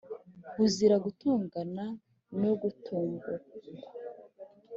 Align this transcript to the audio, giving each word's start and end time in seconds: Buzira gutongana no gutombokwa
Buzira 0.55 0.95
gutongana 1.05 1.83
no 2.41 2.51
gutombokwa 2.61 3.53